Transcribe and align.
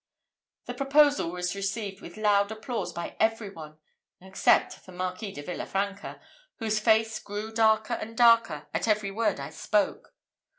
The 0.65 0.73
proposal 0.73 1.29
was 1.29 1.53
received 1.53 2.01
with 2.01 2.17
loud 2.17 2.51
applause 2.51 2.91
by 2.91 3.15
every 3.19 3.51
one, 3.51 3.77
except 4.19 4.83
the 4.87 4.91
Marquis 4.91 5.31
de 5.31 5.43
Villa 5.43 5.67
Franca, 5.67 6.19
whose 6.57 6.79
face 6.79 7.19
grew 7.19 7.51
darker 7.51 7.93
and 7.93 8.17
darker 8.17 8.65
at 8.73 8.87
every 8.87 9.11
word 9.11 9.39
I 9.39 9.51
spoke. 9.51 10.15